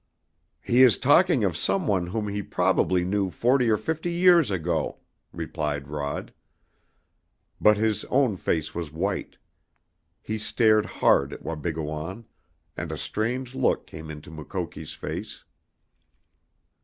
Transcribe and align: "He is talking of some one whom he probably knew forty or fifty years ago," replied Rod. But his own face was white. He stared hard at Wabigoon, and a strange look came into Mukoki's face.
"He 0.63 0.81
is 0.81 0.97
talking 0.97 1.43
of 1.43 1.55
some 1.55 1.85
one 1.85 2.07
whom 2.07 2.27
he 2.27 2.41
probably 2.41 3.05
knew 3.05 3.29
forty 3.29 3.69
or 3.69 3.77
fifty 3.77 4.11
years 4.11 4.49
ago," 4.49 4.97
replied 5.31 5.87
Rod. 5.89 6.33
But 7.61 7.77
his 7.77 8.03
own 8.05 8.35
face 8.37 8.73
was 8.73 8.91
white. 8.91 9.37
He 10.19 10.39
stared 10.39 10.87
hard 10.87 11.33
at 11.33 11.43
Wabigoon, 11.43 12.25
and 12.75 12.91
a 12.91 12.97
strange 12.97 13.53
look 13.53 13.85
came 13.85 14.09
into 14.09 14.31
Mukoki's 14.31 14.93
face. 14.93 15.43